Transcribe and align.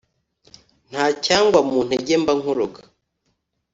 Nta 0.89 1.03
cyagwa 1.23 1.59
mu 1.69 1.77
ntege 1.87 2.15
mba 2.21 2.33
nkuroga 2.39 2.81